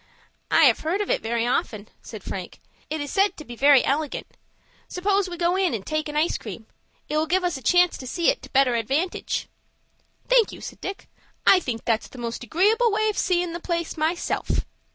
[0.49, 2.59] "I have heard of it very often," said Frank.
[2.89, 4.25] "It is said to be very elegant.
[4.87, 6.65] Suppose we go in and take an ice cream.
[7.07, 9.47] It will give us a chance to see it to better advantage."
[10.27, 11.07] "Thank you," said Dick;
[11.45, 14.65] "I think that's the most agreeable way of seein' the place myself."